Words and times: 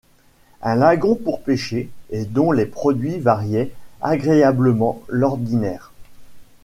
Un 0.63 0.73
lagon 0.77 1.13
pour 1.13 1.41
pêcher, 1.41 1.91
et 2.09 2.25
dont 2.25 2.51
les 2.51 2.65
produits 2.65 3.19
variaient 3.19 3.71
agréablement 4.01 4.99
l’ordinaire! 5.07 5.91